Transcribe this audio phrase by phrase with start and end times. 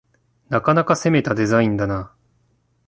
[0.49, 2.11] なかなか攻めたデザインだな